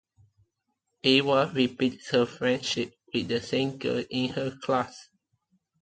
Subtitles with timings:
[1.03, 5.09] Ava rebuilds her friendship with the same girl in her class.